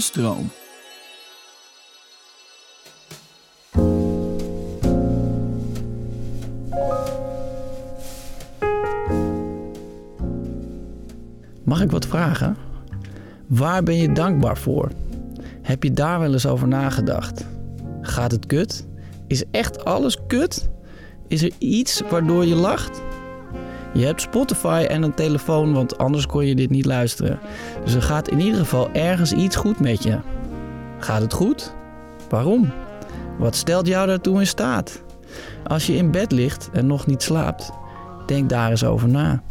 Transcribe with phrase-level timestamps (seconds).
[0.00, 0.50] Stroom.
[11.64, 12.56] Mag ik wat vragen?
[13.46, 14.90] Waar ben je dankbaar voor?
[15.62, 17.44] Heb je daar wel eens over nagedacht?
[18.00, 18.86] Gaat het kut?
[19.26, 20.68] Is echt alles kut?
[21.28, 23.02] Is er iets waardoor je lacht?
[23.96, 27.38] Je hebt Spotify en een telefoon, want anders kon je dit niet luisteren.
[27.84, 30.18] Dus er gaat in ieder geval ergens iets goed met je.
[30.98, 31.74] Gaat het goed?
[32.28, 32.72] Waarom?
[33.38, 35.02] Wat stelt jou daartoe in staat?
[35.66, 37.72] Als je in bed ligt en nog niet slaapt,
[38.26, 39.42] denk daar eens over na.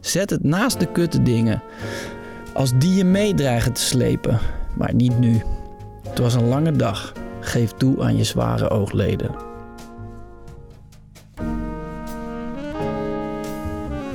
[0.00, 1.62] Zet het naast de kutte dingen,
[2.52, 4.38] als die je meedreigen te slepen,
[4.76, 5.42] maar niet nu.
[6.08, 7.12] Het was een lange dag.
[7.40, 9.49] Geef toe aan je zware oogleden.